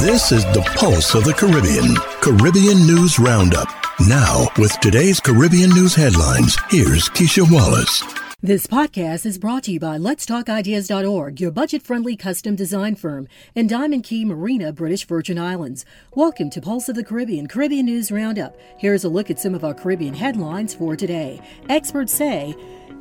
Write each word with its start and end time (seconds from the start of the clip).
This 0.00 0.30
is 0.30 0.44
the 0.46 0.62
pulse 0.76 1.16
of 1.16 1.24
the 1.24 1.34
Caribbean. 1.34 1.96
Caribbean 2.20 2.86
News 2.86 3.18
Roundup. 3.18 3.68
Now, 4.06 4.46
with 4.56 4.78
today's 4.78 5.18
Caribbean 5.18 5.70
news 5.70 5.92
headlines, 5.92 6.56
here's 6.70 7.08
Keisha 7.08 7.50
Wallace. 7.50 8.04
This 8.40 8.68
podcast 8.68 9.26
is 9.26 9.38
brought 9.38 9.64
to 9.64 9.72
you 9.72 9.80
by 9.80 9.98
Let'sTalkIdeas.org, 9.98 11.40
your 11.40 11.50
budget 11.50 11.82
friendly 11.82 12.14
custom 12.14 12.54
design 12.54 12.94
firm, 12.94 13.26
and 13.56 13.68
Diamond 13.68 14.04
Key 14.04 14.24
Marina, 14.24 14.72
British 14.72 15.04
Virgin 15.04 15.36
Islands. 15.36 15.84
Welcome 16.14 16.48
to 16.50 16.60
Pulse 16.60 16.88
of 16.88 16.94
the 16.94 17.02
Caribbean 17.02 17.48
Caribbean 17.48 17.86
News 17.86 18.12
Roundup. 18.12 18.56
Here's 18.78 19.02
a 19.02 19.08
look 19.08 19.30
at 19.30 19.40
some 19.40 19.56
of 19.56 19.64
our 19.64 19.74
Caribbean 19.74 20.14
headlines 20.14 20.74
for 20.74 20.94
today. 20.94 21.40
Experts 21.68 22.14
say 22.14 22.54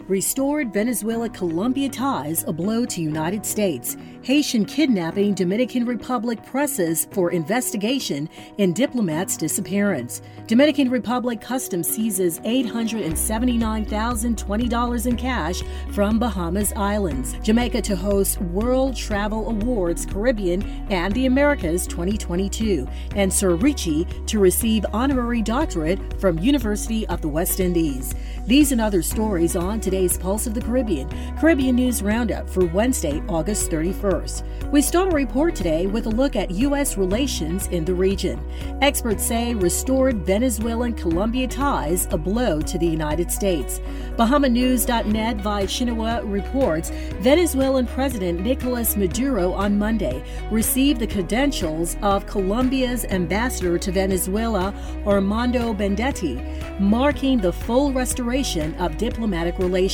restored 0.07 0.73
Venezuela 0.73 1.29
Colombia 1.29 1.89
ties 1.89 2.43
a 2.47 2.53
blow 2.53 2.85
to 2.85 3.01
United 3.01 3.43
States. 3.45 3.97
Haitian 4.21 4.63
kidnapping 4.65 5.33
Dominican 5.33 5.85
Republic 5.85 6.45
presses 6.45 7.07
for 7.11 7.31
investigation 7.31 8.29
in 8.57 8.73
diplomat's 8.73 9.37
disappearance. 9.37 10.21
Dominican 10.47 10.89
Republic 10.89 11.39
Customs 11.39 11.87
seizes 11.87 12.41
$879,020 12.41 15.07
in 15.07 15.15
cash 15.15 15.63
from 15.91 16.19
Bahamas 16.19 16.73
Islands. 16.73 17.35
Jamaica 17.41 17.81
to 17.83 17.95
host 17.95 18.41
World 18.41 18.93
Travel 18.95 19.47
Awards 19.49 20.05
Caribbean 20.05 20.61
and 20.89 21.13
the 21.13 21.25
Americas 21.25 21.87
2022. 21.87 22.85
And 23.15 23.33
Sir 23.33 23.55
Richie 23.55 24.05
to 24.25 24.39
receive 24.39 24.85
honorary 24.93 25.41
doctorate 25.41 26.19
from 26.19 26.37
University 26.39 27.07
of 27.07 27.21
the 27.21 27.29
West 27.29 27.61
Indies. 27.61 28.13
These 28.45 28.71
and 28.71 28.79
other 28.81 29.01
stories 29.01 29.55
on 29.55 29.79
today's 29.97 30.15
Pulse 30.15 30.45
of 30.45 30.53
the 30.53 30.61
Caribbean, 30.61 31.09
Caribbean 31.39 31.75
News 31.75 32.03
Roundup 32.03 32.47
for 32.47 32.65
Wednesday, 32.67 33.19
August 33.27 33.71
31st. 33.71 34.69
We 34.69 34.79
start 34.79 35.11
a 35.11 35.15
report 35.15 35.55
today 35.55 35.87
with 35.87 36.05
a 36.05 36.09
look 36.09 36.35
at 36.35 36.51
U.S. 36.51 36.97
relations 36.97 37.65
in 37.67 37.83
the 37.83 37.95
region. 37.95 38.39
Experts 38.83 39.25
say 39.25 39.55
restored 39.55 40.23
Venezuelan 40.23 40.93
Colombia 40.93 41.47
ties 41.47 42.07
a 42.11 42.17
blow 42.17 42.61
to 42.61 42.77
the 42.77 42.85
United 42.85 43.31
States. 43.31 43.79
BahamaNews.net 44.17 45.37
via 45.37 45.65
Xinhua 45.65 46.21
reports 46.31 46.91
Venezuelan 47.21 47.87
President 47.87 48.41
Nicolas 48.41 48.95
Maduro 48.95 49.51
on 49.53 49.79
Monday 49.79 50.23
received 50.51 50.99
the 50.99 51.07
credentials 51.07 51.97
of 52.03 52.27
Colombia's 52.27 53.03
ambassador 53.05 53.79
to 53.79 53.91
Venezuela, 53.91 54.75
Armando 55.07 55.73
Benedetti, 55.73 56.39
marking 56.79 57.39
the 57.39 57.53
full 57.53 57.91
restoration 57.91 58.75
of 58.75 58.97
diplomatic 58.97 59.57
relations. 59.57 59.86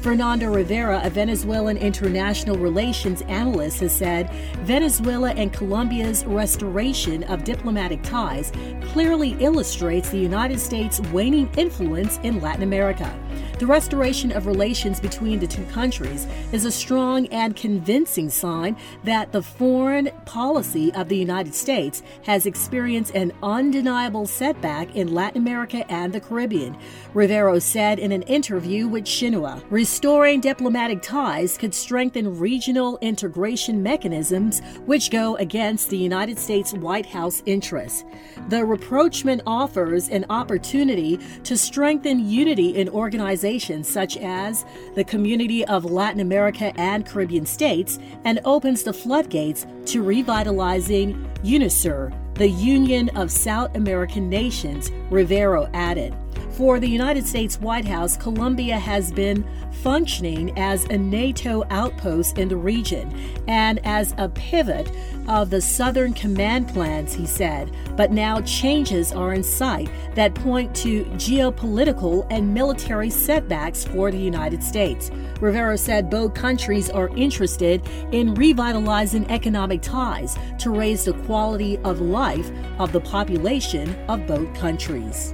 Fernando 0.00 0.52
Rivera, 0.52 1.00
a 1.04 1.10
Venezuelan 1.10 1.76
international 1.76 2.56
relations 2.56 3.22
analyst, 3.22 3.80
has 3.80 3.94
said 3.94 4.30
Venezuela 4.64 5.30
and 5.32 5.52
Colombia's 5.52 6.24
restoration 6.24 7.22
of 7.24 7.44
diplomatic 7.44 8.02
ties 8.02 8.52
clearly 8.82 9.36
illustrates 9.40 10.10
the 10.10 10.18
United 10.18 10.58
States' 10.58 11.00
waning 11.12 11.48
influence 11.56 12.18
in 12.22 12.40
Latin 12.40 12.62
America. 12.62 13.14
The 13.60 13.66
restoration 13.66 14.32
of 14.32 14.46
relations 14.46 15.00
between 15.00 15.38
the 15.38 15.46
two 15.46 15.66
countries 15.66 16.26
is 16.50 16.64
a 16.64 16.72
strong 16.72 17.26
and 17.26 17.54
convincing 17.54 18.30
sign 18.30 18.74
that 19.04 19.32
the 19.32 19.42
foreign 19.42 20.08
policy 20.24 20.90
of 20.94 21.10
the 21.10 21.18
United 21.18 21.54
States 21.54 22.02
has 22.24 22.46
experienced 22.46 23.14
an 23.14 23.32
undeniable 23.42 24.26
setback 24.26 24.96
in 24.96 25.12
Latin 25.12 25.42
America 25.42 25.84
and 25.92 26.10
the 26.10 26.20
Caribbean, 26.20 26.74
Rivero 27.12 27.58
said 27.58 27.98
in 27.98 28.12
an 28.12 28.22
interview 28.22 28.88
with 28.88 29.04
Xinhua. 29.04 29.62
Restoring 29.68 30.40
diplomatic 30.40 31.02
ties 31.02 31.58
could 31.58 31.74
strengthen 31.74 32.38
regional 32.38 32.96
integration 33.02 33.82
mechanisms 33.82 34.62
which 34.86 35.10
go 35.10 35.36
against 35.36 35.90
the 35.90 35.98
United 35.98 36.38
States 36.38 36.72
White 36.72 37.04
House 37.04 37.42
interests. 37.44 38.04
The 38.48 38.64
rapprochement 38.64 39.42
offers 39.46 40.08
an 40.08 40.24
opportunity 40.30 41.20
to 41.44 41.58
strengthen 41.58 42.26
unity 42.26 42.70
in 42.70 42.88
organizations 42.88 43.49
organizations 43.50 43.88
such 43.88 44.16
as 44.18 44.64
the 44.94 45.02
Community 45.02 45.64
of 45.64 45.84
Latin 45.84 46.20
America 46.20 46.72
and 46.76 47.04
Caribbean 47.04 47.44
States 47.44 47.98
and 48.24 48.38
opens 48.44 48.84
the 48.84 48.92
floodgates 48.92 49.66
to 49.86 50.02
revitalizing 50.02 51.14
UNASUR, 51.42 52.12
the 52.34 52.48
Union 52.48 53.08
of 53.16 53.30
South 53.30 53.74
American 53.74 54.28
Nations, 54.28 54.92
Rivera 55.10 55.68
added. 55.74 56.14
For 56.60 56.78
the 56.78 56.86
United 56.86 57.26
States 57.26 57.58
White 57.58 57.86
House, 57.86 58.18
Colombia 58.18 58.78
has 58.78 59.10
been 59.10 59.46
functioning 59.82 60.52
as 60.58 60.84
a 60.84 60.98
NATO 60.98 61.64
outpost 61.70 62.36
in 62.36 62.48
the 62.48 62.56
region 62.58 63.10
and 63.48 63.80
as 63.86 64.14
a 64.18 64.28
pivot 64.28 64.92
of 65.26 65.48
the 65.48 65.62
Southern 65.62 66.12
Command 66.12 66.68
plans, 66.68 67.14
he 67.14 67.24
said. 67.24 67.74
But 67.96 68.12
now 68.12 68.42
changes 68.42 69.10
are 69.10 69.32
in 69.32 69.42
sight 69.42 69.88
that 70.14 70.34
point 70.34 70.74
to 70.76 71.06
geopolitical 71.14 72.26
and 72.30 72.52
military 72.52 73.08
setbacks 73.08 73.84
for 73.84 74.10
the 74.10 74.20
United 74.20 74.62
States. 74.62 75.10
Rivera 75.40 75.78
said 75.78 76.10
both 76.10 76.34
countries 76.34 76.90
are 76.90 77.08
interested 77.16 77.88
in 78.12 78.34
revitalizing 78.34 79.30
economic 79.30 79.80
ties 79.80 80.36
to 80.58 80.68
raise 80.68 81.06
the 81.06 81.14
quality 81.24 81.78
of 81.78 82.02
life 82.02 82.50
of 82.78 82.92
the 82.92 83.00
population 83.00 83.96
of 84.10 84.26
both 84.26 84.52
countries. 84.52 85.32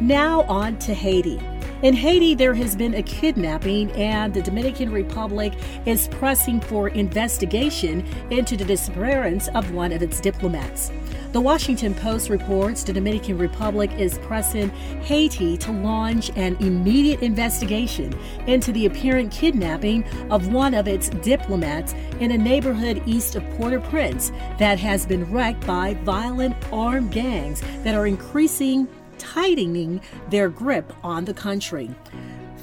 Now 0.00 0.42
on 0.42 0.78
to 0.80 0.92
Haiti. 0.92 1.40
In 1.82 1.94
Haiti, 1.94 2.34
there 2.34 2.52
has 2.52 2.76
been 2.76 2.94
a 2.94 3.02
kidnapping, 3.02 3.90
and 3.92 4.32
the 4.32 4.42
Dominican 4.42 4.90
Republic 4.90 5.54
is 5.86 6.08
pressing 6.08 6.60
for 6.60 6.88
investigation 6.88 8.04
into 8.30 8.58
the 8.58 8.64
disappearance 8.64 9.48
of 9.48 9.72
one 9.72 9.92
of 9.92 10.02
its 10.02 10.20
diplomats. 10.20 10.90
The 11.32 11.40
Washington 11.40 11.94
Post 11.94 12.28
reports 12.28 12.82
the 12.82 12.92
Dominican 12.92 13.38
Republic 13.38 13.90
is 13.98 14.18
pressing 14.18 14.68
Haiti 15.02 15.56
to 15.58 15.72
launch 15.72 16.30
an 16.36 16.56
immediate 16.60 17.20
investigation 17.20 18.14
into 18.46 18.72
the 18.72 18.86
apparent 18.86 19.32
kidnapping 19.32 20.04
of 20.30 20.52
one 20.52 20.74
of 20.74 20.88
its 20.88 21.08
diplomats 21.08 21.94
in 22.20 22.32
a 22.32 22.38
neighborhood 22.38 23.02
east 23.06 23.34
of 23.34 23.44
Port 23.56 23.72
au 23.72 23.80
Prince 23.80 24.30
that 24.58 24.78
has 24.78 25.06
been 25.06 25.30
wrecked 25.30 25.66
by 25.66 25.94
violent 26.04 26.54
armed 26.72 27.12
gangs 27.12 27.62
that 27.82 27.94
are 27.94 28.06
increasing 28.06 28.88
tightening 29.18 30.00
their 30.30 30.48
grip 30.48 30.92
on 31.02 31.24
the 31.24 31.34
country. 31.34 31.90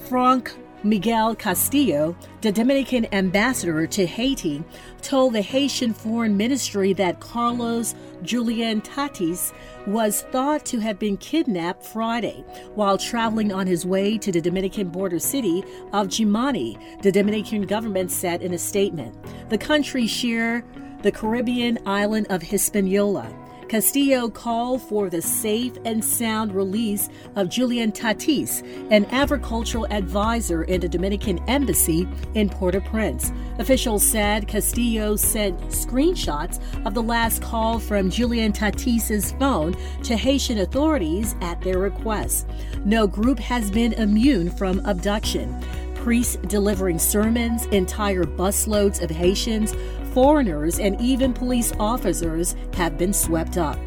Frank 0.07 0.53
Miguel 0.85 1.33
Castillo, 1.33 2.13
the 2.41 2.51
Dominican 2.51 3.07
ambassador 3.13 3.87
to 3.87 4.05
Haiti, 4.05 4.61
told 5.01 5.33
the 5.33 5.41
Haitian 5.41 5.93
Foreign 5.93 6.35
Ministry 6.35 6.91
that 6.93 7.21
Carlos 7.21 7.95
Julian 8.21 8.81
Tatis 8.81 9.53
was 9.87 10.23
thought 10.23 10.65
to 10.65 10.79
have 10.79 10.99
been 10.99 11.15
kidnapped 11.15 11.85
Friday 11.85 12.43
while 12.75 12.97
traveling 12.97 13.53
on 13.53 13.65
his 13.65 13.85
way 13.85 14.17
to 14.17 14.31
the 14.31 14.41
Dominican 14.41 14.89
border 14.89 15.19
city 15.19 15.63
of 15.93 16.07
Jimani, 16.07 17.01
the 17.01 17.13
Dominican 17.13 17.61
government 17.61 18.11
said 18.11 18.41
in 18.41 18.53
a 18.53 18.57
statement. 18.57 19.15
The 19.49 19.57
country 19.57 20.05
share 20.05 20.65
the 21.01 21.11
Caribbean 21.13 21.79
island 21.85 22.27
of 22.29 22.41
Hispaniola. 22.41 23.33
Castillo 23.73 24.29
called 24.29 24.83
for 24.83 25.09
the 25.09 25.19
safe 25.19 25.73
and 25.83 26.05
sound 26.05 26.53
release 26.53 27.09
of 27.35 27.49
Julian 27.49 27.91
Tatis, 27.91 28.61
an 28.91 29.05
agricultural 29.05 29.87
advisor 29.87 30.61
in 30.65 30.79
the 30.79 30.87
Dominican 30.87 31.39
embassy 31.49 32.07
in 32.35 32.51
Port 32.51 32.75
au 32.75 32.81
Prince. 32.81 33.31
Officials 33.57 34.03
said 34.03 34.47
Castillo 34.47 35.15
sent 35.15 35.59
screenshots 35.69 36.59
of 36.85 36.93
the 36.93 37.01
last 37.01 37.41
call 37.41 37.79
from 37.79 38.11
Julian 38.11 38.51
Tatis's 38.51 39.31
phone 39.39 39.75
to 40.03 40.15
Haitian 40.15 40.59
authorities 40.59 41.33
at 41.41 41.59
their 41.61 41.79
request. 41.79 42.47
No 42.85 43.07
group 43.07 43.39
has 43.39 43.71
been 43.71 43.93
immune 43.93 44.51
from 44.51 44.85
abduction 44.85 45.59
priests 46.03 46.35
delivering 46.47 46.99
sermons, 46.99 47.65
entire 47.67 48.25
busloads 48.25 49.01
of 49.01 49.09
Haitians, 49.09 49.73
foreigners, 50.13 50.79
and 50.79 50.99
even 51.01 51.33
police 51.33 51.73
officers 51.79 52.55
have 52.73 52.97
been 52.97 53.13
swept 53.13 53.57
up. 53.57 53.77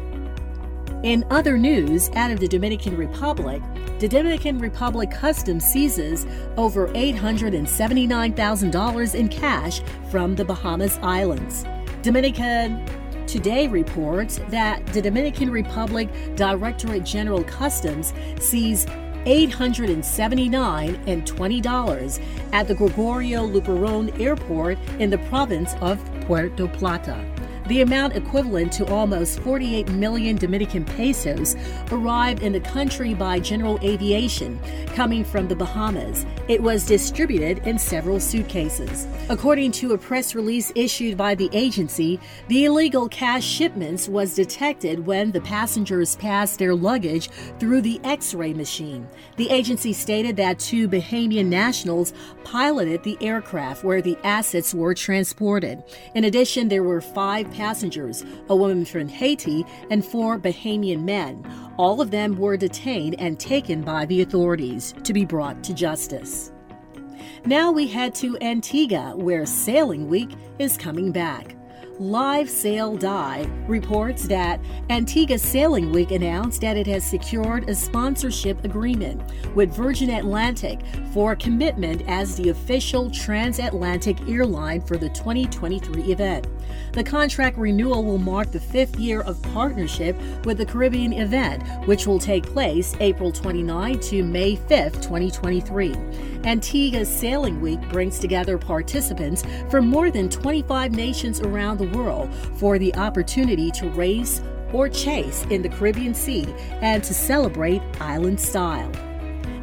In 1.03 1.23
other 1.29 1.57
news, 1.57 2.09
out 2.15 2.31
of 2.31 2.39
the 2.39 2.47
Dominican 2.47 2.95
Republic, 2.97 3.61
the 3.99 4.07
Dominican 4.07 4.57
Republic 4.59 5.11
Customs 5.11 5.65
seizes 5.65 6.25
over 6.57 6.87
$879,000 6.89 9.15
in 9.15 9.29
cash 9.29 9.81
from 10.11 10.35
the 10.35 10.45
Bahamas 10.45 10.99
Islands. 11.01 11.65
Dominican 12.01 12.85
Today 13.27 13.67
reports 13.67 14.39
that 14.47 14.85
the 14.93 15.01
Dominican 15.01 15.51
Republic 15.51 16.07
Directorate 16.35 17.03
General 17.03 17.43
Customs 17.43 18.13
seized 18.39 18.87
$879 19.25 21.07
and 21.07 21.25
$20 21.25 22.23
at 22.53 22.69
the 22.69 22.75
Gregorio 22.75 23.45
Luperon 23.45 24.17
Airport 24.17 24.77
in 24.99 25.09
the 25.09 25.17
province 25.29 25.73
of 25.81 25.99
Puerto 26.27 26.67
Plata. 26.67 27.36
The 27.67 27.81
amount 27.81 28.15
equivalent 28.15 28.71
to 28.73 28.85
almost 28.87 29.39
48 29.41 29.89
million 29.89 30.35
Dominican 30.35 30.85
pesos, 30.85 31.55
arrived 31.91 32.43
in 32.43 32.53
the 32.53 32.59
country 32.59 33.13
by 33.13 33.39
general 33.39 33.79
aviation 33.83 34.59
coming 34.87 35.23
from 35.23 35.47
the 35.47 35.55
Bahamas. 35.55 36.25
It 36.47 36.61
was 36.61 36.85
distributed 36.85 37.59
in 37.67 37.77
several 37.77 38.19
suitcases. 38.19 39.07
According 39.29 39.73
to 39.73 39.93
a 39.93 39.97
press 39.97 40.33
release 40.33 40.71
issued 40.75 41.17
by 41.17 41.35
the 41.35 41.49
agency, 41.51 42.19
the 42.47 42.65
illegal 42.65 43.09
cash 43.09 43.43
shipments 43.43 44.07
was 44.07 44.35
detected 44.35 45.05
when 45.05 45.31
the 45.31 45.41
passengers 45.41 46.15
passed 46.15 46.59
their 46.59 46.73
luggage 46.73 47.29
through 47.59 47.81
the 47.81 47.99
X-ray 48.03 48.53
machine. 48.53 49.07
The 49.35 49.49
agency 49.49 49.93
stated 49.93 50.35
that 50.37 50.59
two 50.59 50.87
Bahamian 50.87 51.47
nationals 51.47 52.13
piloted 52.43 53.03
the 53.03 53.17
aircraft 53.19 53.83
where 53.83 54.01
the 54.01 54.17
assets 54.23 54.73
were 54.73 54.93
transported. 54.93 55.83
In 56.15 56.23
addition, 56.23 56.69
there 56.69 56.83
were 56.83 57.01
five 57.01 57.51
passengers, 57.57 58.23
a 58.47 58.55
woman 58.55 58.85
from 58.85 59.09
Haiti, 59.09 59.65
and 59.89 60.05
four 60.05 60.39
Bahamian 60.39 61.03
men. 61.03 61.43
All 61.77 61.99
of 61.99 62.11
them 62.11 62.37
were 62.37 62.55
detained 62.55 63.19
and 63.19 63.39
taken 63.39 63.81
by 63.81 64.05
the 64.05 64.21
authorities 64.21 64.93
to 65.03 65.11
be 65.11 65.25
brought 65.25 65.63
to 65.63 65.73
justice. 65.73 66.53
Now 67.45 67.71
we 67.71 67.87
head 67.87 68.15
to 68.15 68.37
Antigua, 68.41 69.15
where 69.15 69.45
Sailing 69.45 70.07
Week 70.07 70.29
is 70.59 70.77
coming 70.77 71.11
back. 71.11 71.56
Live 71.99 72.47
Sail 72.47 72.95
Dive 72.95 73.49
reports 73.67 74.27
that 74.27 74.59
Antigua 74.91 75.39
Sailing 75.39 75.91
Week 75.91 76.11
announced 76.11 76.61
that 76.61 76.77
it 76.77 76.85
has 76.85 77.03
secured 77.03 77.67
a 77.67 77.73
sponsorship 77.73 78.63
agreement 78.63 79.19
with 79.55 79.73
Virgin 79.73 80.11
Atlantic 80.11 80.79
for 81.11 81.31
a 81.31 81.35
commitment 81.35 82.03
as 82.07 82.35
the 82.35 82.49
official 82.49 83.09
transatlantic 83.09 84.15
airline 84.29 84.81
for 84.81 84.97
the 84.97 85.09
2023 85.09 86.03
event. 86.11 86.45
The 86.93 87.03
contract 87.03 87.57
renewal 87.57 88.03
will 88.03 88.19
mark 88.19 88.51
the 88.51 88.59
fifth 88.59 88.97
year 88.97 89.21
of 89.21 89.41
partnership 89.41 90.15
with 90.45 90.59
the 90.59 90.65
Caribbean 90.65 91.13
event, 91.13 91.63
which 91.87 92.05
will 92.05 92.19
take 92.19 92.45
place 92.45 92.95
April 92.99 93.31
29 93.31 93.99
to 94.01 94.23
May 94.23 94.55
5, 94.55 94.93
2023. 95.01 95.95
Antigua 96.43 97.03
Sailing 97.05 97.59
Week 97.59 97.81
brings 97.89 98.19
together 98.19 98.59
participants 98.59 99.43
from 99.69 99.87
more 99.87 100.11
than 100.11 100.29
25 100.29 100.91
nations 100.91 101.41
around 101.41 101.77
the 101.77 101.86
world 101.87 102.33
for 102.55 102.77
the 102.77 102.93
opportunity 102.95 103.71
to 103.71 103.89
race 103.89 104.41
or 104.73 104.89
chase 104.89 105.45
in 105.49 105.61
the 105.61 105.69
Caribbean 105.69 106.13
Sea 106.13 106.45
and 106.81 107.03
to 107.03 107.13
celebrate 107.13 107.81
island 107.99 108.39
style. 108.39 108.91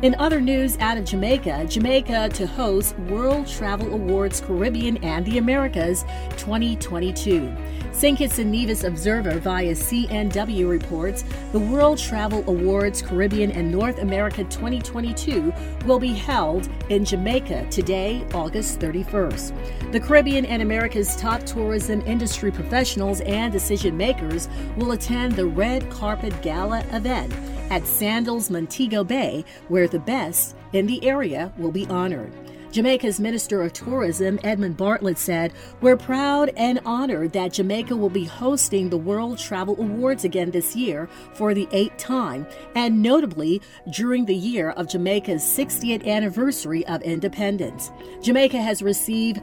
In 0.03 0.15
other 0.17 0.41
news 0.41 0.77
out 0.81 0.99
of 0.99 1.05
Jamaica, 1.05 1.67
Jamaica 1.67 2.29
to 2.35 2.47
host 2.47 2.99
World 2.99 3.47
Travel 3.47 3.95
Awards 3.95 4.41
Caribbean 4.41 4.99
and 4.99 5.25
the 5.25 5.39
Americas 5.39 6.05
2022. 6.37 7.51
St. 7.93 8.19
Kitts 8.19 8.39
and 8.39 8.51
Nevis 8.51 8.85
Observer 8.85 9.39
via 9.39 9.73
CNW 9.73 10.69
reports 10.69 11.25
the 11.53 11.59
World 11.61 11.97
Travel 11.97 12.45
Awards 12.49 13.01
Caribbean 13.01 13.53
and 13.53 13.71
North 13.71 14.01
America 14.01 14.43
2022 14.45 15.53
will 15.87 16.01
be 16.01 16.13
held 16.13 16.69
in 16.91 17.05
Jamaica 17.05 17.67
today, 17.71 18.27
August 18.35 18.81
31st. 18.81 19.93
The 19.93 20.01
Caribbean 20.01 20.45
and 20.45 20.61
America's 20.61 21.17
top 21.17 21.45
tourism 21.45 22.03
industry 22.03 22.51
professionals 22.51 23.21
and 23.23 23.53
decision 23.53 23.97
makers 23.97 24.49
will 24.77 24.93
attend 24.93 25.35
the 25.35 25.47
Red 25.47 25.89
Carpet 25.89 26.43
Gala 26.43 26.81
event 26.93 27.33
at 27.71 27.87
Sandals 27.87 28.51
Montego 28.51 29.05
Bay, 29.05 29.45
where 29.69 29.89
the 29.89 29.99
best 29.99 30.57
in 30.73 30.87
the 30.87 31.05
area 31.05 31.53
will 31.57 31.73
be 31.73 31.87
honored. 31.87 32.33
Jamaica's 32.75 33.21
Minister 33.21 33.63
of 33.63 33.73
Tourism, 33.73 34.41
Edmund 34.43 34.77
Bartlett, 34.77 35.17
said, 35.17 35.53
We're 35.81 35.97
proud 35.97 36.51
and 36.57 36.81
honored 36.85 37.33
that 37.33 37.53
Jamaica 37.53 37.95
will 37.95 38.11
be 38.11 38.25
hosting 38.25 38.91
the 38.91 38.99
World 38.99 39.39
Travel 39.39 39.77
Awards 39.79 40.25
again 40.25 40.51
this 40.51 40.75
year 40.75 41.09
for 41.35 41.55
the 41.55 41.69
eighth 41.71 41.97
time, 41.99 42.45
and 42.75 43.01
notably 43.01 43.63
during 43.91 44.25
the 44.25 44.35
year 44.35 44.71
of 44.71 44.89
Jamaica's 44.89 45.45
60th 45.45 46.05
anniversary 46.05 46.85
of 46.89 47.01
independence. 47.03 47.93
Jamaica 48.21 48.61
has 48.61 48.83
received 48.83 49.41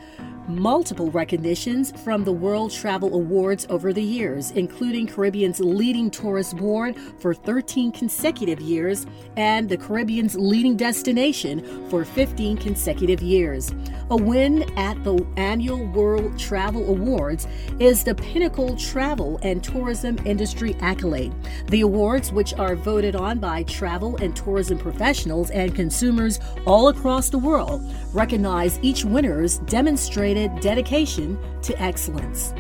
multiple 0.47 1.11
recognitions 1.11 1.91
from 2.03 2.23
the 2.23 2.31
World 2.31 2.71
Travel 2.71 3.13
Awards 3.13 3.67
over 3.69 3.93
the 3.93 4.01
years, 4.01 4.51
including 4.51 5.07
Caribbean's 5.07 5.59
leading 5.59 6.09
tourist 6.09 6.57
board 6.57 6.97
for 7.19 7.33
13 7.33 7.91
consecutive 7.91 8.59
years 8.59 9.05
and 9.37 9.69
the 9.69 9.77
Caribbean's 9.77 10.35
leading 10.35 10.75
destination 10.75 11.87
for 11.89 12.03
15 12.03 12.57
consecutive 12.57 13.21
years. 13.21 13.71
A 14.09 14.15
win 14.15 14.63
at 14.77 15.01
the 15.03 15.25
annual 15.37 15.85
World 15.85 16.37
Travel 16.37 16.89
Awards 16.89 17.47
is 17.79 18.03
the 18.03 18.15
pinnacle 18.15 18.75
travel 18.75 19.39
and 19.43 19.63
tourism 19.63 20.17
industry 20.25 20.75
accolade. 20.81 21.33
The 21.67 21.81
awards, 21.81 22.31
which 22.31 22.53
are 22.55 22.75
voted 22.75 23.15
on 23.15 23.39
by 23.39 23.63
travel 23.63 24.17
and 24.17 24.35
tourism 24.35 24.77
professionals 24.77 25.49
and 25.51 25.73
consumers 25.73 26.39
all 26.65 26.89
across 26.89 27.29
the 27.29 27.37
world, 27.37 27.81
recognize 28.13 28.79
each 28.81 29.05
winner's 29.05 29.59
demonstrated 29.59 30.30
dedication 30.33 31.37
to 31.61 31.81
excellence. 31.81 32.53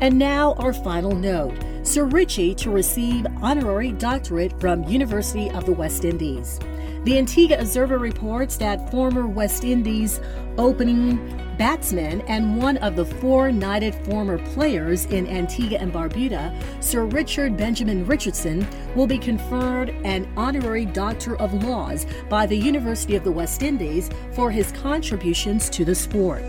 And 0.00 0.18
now 0.18 0.54
our 0.54 0.72
final 0.72 1.12
note. 1.12 1.56
Sir 1.82 2.04
Richie 2.04 2.54
to 2.56 2.70
receive 2.70 3.26
honorary 3.42 3.92
doctorate 3.92 4.58
from 4.60 4.84
University 4.84 5.50
of 5.50 5.66
the 5.66 5.72
West 5.72 6.04
Indies. 6.04 6.58
The 7.04 7.18
Antigua 7.18 7.58
Observer 7.58 7.98
reports 7.98 8.56
that 8.56 8.90
former 8.90 9.26
West 9.26 9.64
Indies 9.64 10.20
opening 10.56 11.16
batsman 11.58 12.22
and 12.22 12.56
one 12.56 12.78
of 12.78 12.96
the 12.96 13.04
four 13.04 13.52
knighted 13.52 13.94
former 14.06 14.38
players 14.54 15.04
in 15.06 15.26
Antigua 15.26 15.78
and 15.78 15.92
Barbuda, 15.92 16.58
Sir 16.82 17.04
Richard 17.04 17.56
Benjamin 17.56 18.06
Richardson, 18.06 18.66
will 18.94 19.06
be 19.06 19.18
conferred 19.18 19.90
an 20.04 20.26
honorary 20.36 20.86
Doctor 20.86 21.36
of 21.36 21.52
Laws 21.62 22.06
by 22.28 22.46
the 22.46 22.56
University 22.56 23.14
of 23.14 23.24
the 23.24 23.32
West 23.32 23.62
Indies 23.62 24.08
for 24.32 24.50
his 24.50 24.72
contributions 24.72 25.68
to 25.70 25.84
the 25.84 25.94
sport. 25.94 26.42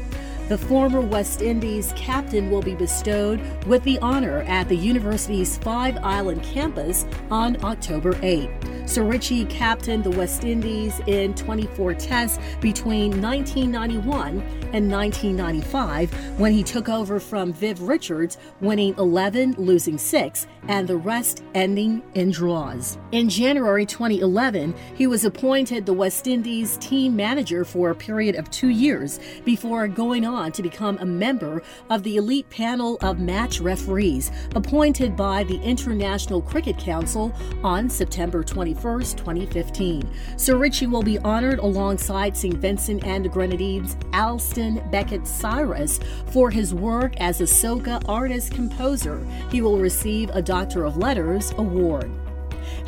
The 0.48 0.60
former 0.60 1.02
West 1.02 1.42
Indies 1.42 1.92
captain 1.96 2.52
will 2.52 2.62
be 2.62 2.76
bestowed 2.76 3.42
with 3.66 3.84
the 3.84 3.98
honor 3.98 4.42
at 4.42 4.70
the 4.70 4.78
university's 4.78 5.58
Five 5.58 5.98
Island 6.04 6.44
campus 6.44 7.08
on 7.32 7.58
October 7.64 8.16
8. 8.22 8.48
Sir 8.88 9.04
Richie 9.04 9.46
captained 9.46 10.04
the 10.04 10.12
West 10.12 10.44
Indies 10.44 11.02
in 11.08 11.34
24 11.34 11.96
tests 11.96 12.38
between 12.62 13.20
1991 13.20 14.40
and 14.74 14.92
1995 14.92 16.40
when 16.40 16.54
he 16.54 16.62
took 16.62 16.88
over 16.88 17.20
from 17.20 17.52
Viv 17.52 17.82
Richards, 17.82 18.38
winning 18.62 18.94
11, 19.00 19.56
losing 19.58 19.98
6, 19.98 20.48
and 20.68 20.88
the 20.88 20.98
rest 20.98 21.44
ending 21.56 22.04
in 22.14 22.30
draws. 22.30 23.00
In 23.12 23.28
January 23.28 23.88
2011, 23.88 24.76
he 24.94 25.08
was 25.08 25.26
appointed 25.26 25.86
the 25.86 25.94
West 25.94 26.28
Indies 26.28 26.78
team 26.78 27.16
manager 27.16 27.66
for 27.66 27.90
a 27.90 27.96
period 27.96 28.36
of 28.36 28.52
two 28.52 28.70
years 28.70 29.20
before 29.46 29.88
going 29.88 30.26
on 30.26 30.52
to 30.52 30.62
become 30.62 31.00
a 31.00 31.06
member 31.06 31.64
of 31.90 32.04
the 32.04 32.18
elite 32.18 32.50
panel 32.52 32.98
of 33.02 33.20
match 33.20 33.60
referees 33.60 34.32
appointed 34.56 35.16
by 35.18 35.44
the 35.44 35.60
International 35.62 36.42
Cricket 36.42 36.78
Council 36.78 37.34
on 37.64 37.90
September 37.90 38.44
21. 38.44 38.75
1st, 38.76 39.18
2015. 39.18 40.10
Sir 40.38 40.58
Richie 40.58 40.88
will 40.88 41.04
be 41.04 41.20
honored 41.20 41.60
alongside 41.60 42.36
St. 42.36 42.56
Vincent 42.56 43.06
and 43.06 43.26
the 43.26 43.30
Grenadines' 43.30 43.96
Alston 44.14 44.82
Beckett 44.92 45.28
Cyrus 45.28 46.00
for 46.28 46.50
his 46.50 46.74
work 46.74 47.16
as 47.18 47.42
a 47.42 47.46
soca 47.46 48.02
artist 48.08 48.52
composer. 48.54 49.26
He 49.52 49.62
will 49.62 49.78
receive 49.78 50.30
a 50.32 50.42
Doctor 50.42 50.86
of 50.86 50.98
Letters 50.98 51.52
award. 51.58 52.12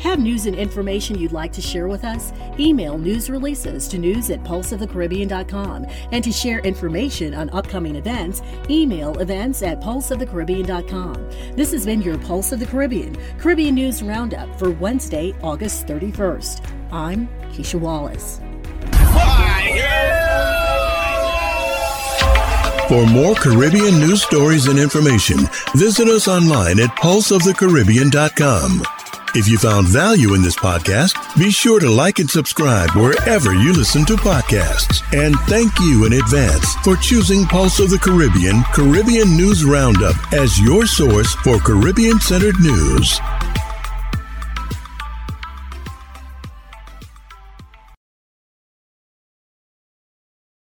Have 0.00 0.18
news 0.18 0.46
and 0.46 0.54
information 0.54 1.18
you'd 1.18 1.32
like 1.32 1.52
to 1.52 1.62
share 1.62 1.88
with 1.88 2.04
us? 2.04 2.32
Email 2.58 2.98
news 2.98 3.30
releases 3.30 3.88
to 3.88 3.98
news 3.98 4.30
at 4.30 4.42
pulseofthecaribbean.com. 4.44 5.86
And 6.12 6.24
to 6.24 6.32
share 6.32 6.60
information 6.60 7.34
on 7.34 7.50
upcoming 7.50 7.96
events, 7.96 8.42
email 8.70 9.18
events 9.18 9.62
at 9.62 9.80
pulseofthecaribbean.com. 9.80 11.56
This 11.56 11.72
has 11.72 11.84
been 11.84 12.02
your 12.02 12.18
Pulse 12.18 12.52
of 12.52 12.60
the 12.60 12.66
Caribbean, 12.66 13.16
Caribbean 13.38 13.74
News 13.74 14.02
Roundup 14.02 14.58
for 14.58 14.70
Wednesday, 14.70 15.34
August 15.42 15.86
31st. 15.86 16.92
I'm 16.92 17.28
Keisha 17.52 17.80
Wallace. 17.80 18.40
For 22.88 23.06
more 23.06 23.34
Caribbean 23.34 24.00
news 24.00 24.22
stories 24.22 24.66
and 24.66 24.78
information, 24.78 25.36
visit 25.76 26.08
us 26.08 26.26
online 26.26 26.80
at 26.80 26.88
pulseofthecaribbean.com. 26.96 28.97
If 29.38 29.46
you 29.46 29.56
found 29.56 29.86
value 29.86 30.34
in 30.34 30.42
this 30.42 30.56
podcast, 30.56 31.14
be 31.38 31.52
sure 31.52 31.78
to 31.78 31.88
like 31.88 32.18
and 32.18 32.28
subscribe 32.28 32.90
wherever 32.96 33.54
you 33.54 33.72
listen 33.72 34.04
to 34.06 34.14
podcasts. 34.16 35.00
And 35.16 35.38
thank 35.42 35.78
you 35.78 36.06
in 36.06 36.14
advance 36.14 36.74
for 36.82 36.96
choosing 36.96 37.44
Pulse 37.44 37.78
of 37.78 37.90
the 37.90 38.00
Caribbean 38.00 38.64
Caribbean 38.74 39.36
News 39.36 39.64
Roundup 39.64 40.16
as 40.32 40.60
your 40.60 40.86
source 40.86 41.34
for 41.44 41.60
Caribbean 41.60 42.18
centered 42.18 42.58
news. 42.58 43.20